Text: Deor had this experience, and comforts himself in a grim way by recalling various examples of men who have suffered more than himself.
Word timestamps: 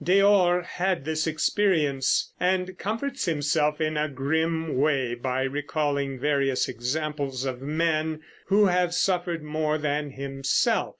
Deor 0.03 0.63
had 0.63 1.05
this 1.05 1.27
experience, 1.27 2.33
and 2.39 2.75
comforts 2.79 3.25
himself 3.25 3.79
in 3.79 3.97
a 3.97 4.09
grim 4.09 4.75
way 4.79 5.13
by 5.13 5.43
recalling 5.43 6.17
various 6.19 6.67
examples 6.67 7.45
of 7.45 7.61
men 7.61 8.19
who 8.47 8.65
have 8.65 8.95
suffered 8.95 9.43
more 9.43 9.77
than 9.77 10.09
himself. 10.09 10.89